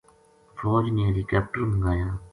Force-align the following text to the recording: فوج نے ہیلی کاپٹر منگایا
فوج 0.57 0.85
نے 0.95 1.01
ہیلی 1.07 1.23
کاپٹر 1.31 1.59
منگایا 1.69 2.09